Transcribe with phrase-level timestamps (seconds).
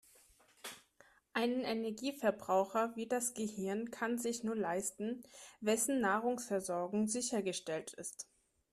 [1.33, 5.21] Einen Energieverbraucher wie das Gehirn kann sich nur leisten,
[5.59, 8.27] wessen Nahrungsversorgung sichergestellt ist.